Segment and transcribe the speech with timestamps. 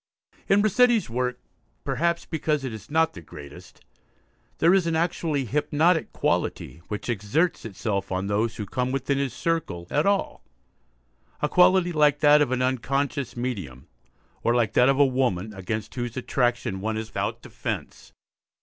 [0.49, 1.39] In Rossetti's work,
[1.83, 3.81] perhaps because it is not the greatest,
[4.57, 9.31] there is an actually hypnotic quality which exerts itself on those who come within his
[9.31, 10.43] circle at all;
[11.39, 13.85] a quality like that of an unconscious medium,
[14.41, 18.11] or like that of a woman against whose attraction one is without defence.